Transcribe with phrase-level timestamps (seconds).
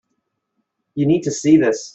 [0.95, 1.89] You need to see this.